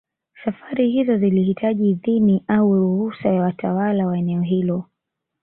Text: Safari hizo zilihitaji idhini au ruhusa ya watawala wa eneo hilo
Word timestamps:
Safari 0.45 0.91
hizo 0.97 1.17
zilihitaji 1.17 1.89
idhini 1.89 2.43
au 2.47 2.73
ruhusa 2.75 3.29
ya 3.29 3.41
watawala 3.41 4.07
wa 4.07 4.17
eneo 4.17 4.41
hilo 4.41 4.85